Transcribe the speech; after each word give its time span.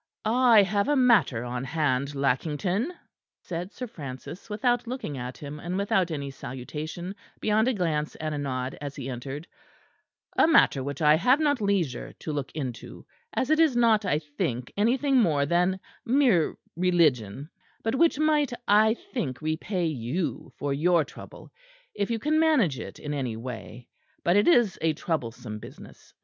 "I 0.25 0.63
have 0.63 0.87
a 0.89 0.95
matter 0.95 1.43
on 1.43 1.63
hand, 1.63 2.15
Lackington," 2.15 2.91
said 3.43 3.71
Sir 3.71 3.85
Francis, 3.85 4.49
without 4.49 4.87
looking 4.87 5.15
at 5.15 5.37
him, 5.37 5.59
and 5.59 5.77
without 5.77 6.09
any 6.09 6.31
salutation 6.31 7.13
beyond 7.39 7.67
a 7.67 7.73
glance 7.75 8.15
and 8.15 8.33
a 8.33 8.39
nod 8.39 8.75
as 8.81 8.95
he 8.95 9.11
entered, 9.11 9.47
"a 10.35 10.47
matter 10.47 10.83
which 10.83 11.03
I 11.03 11.13
have 11.17 11.39
not 11.39 11.61
leisure 11.61 12.13
to 12.13 12.33
look 12.33 12.51
into, 12.53 13.05
as 13.35 13.51
it 13.51 13.59
is 13.59 13.75
not, 13.75 14.03
I 14.03 14.17
think, 14.17 14.73
anything 14.75 15.17
more 15.17 15.45
than 15.45 15.79
mere 16.03 16.57
religion; 16.75 17.51
but 17.83 17.93
which 17.93 18.17
might, 18.17 18.51
I 18.67 18.95
think, 18.95 19.39
repay 19.39 19.85
you 19.85 20.51
for 20.57 20.73
your 20.73 21.05
trouble, 21.05 21.51
if 21.93 22.09
you 22.09 22.17
can 22.17 22.39
manage 22.39 22.79
it 22.79 22.97
in 22.97 23.13
any 23.13 23.37
way. 23.37 23.87
But 24.23 24.35
it 24.35 24.47
is 24.47 24.79
a 24.81 24.93
troublesome 24.93 25.59
business. 25.59 26.11